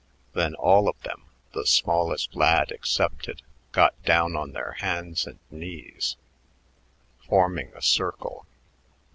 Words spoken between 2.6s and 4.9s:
excepted, got down on their